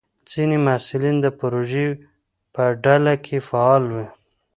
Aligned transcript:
ځینې 0.31 0.57
محصلین 0.65 1.15
د 1.21 1.27
پروژې 1.39 1.87
په 2.53 2.63
ډله 2.83 3.13
کې 3.25 3.37
فعال 3.49 3.83
وي. 3.93 4.05